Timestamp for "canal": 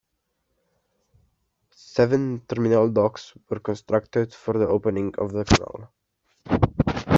5.45-5.91